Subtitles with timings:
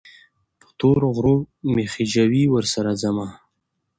[0.59, 1.35] په تورو غرو
[1.73, 3.27] مې خېژوي، ورسره ځمه